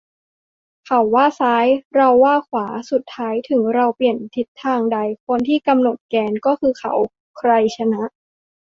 [0.85, 6.93] เขาว่าซ้าย เราว่าขวา สุดท้ายถึงเราเปลี่ยนทิศทางได้ คนที่กำหนดแกนก็คือเขา
[7.37, 8.03] ใครชนะ?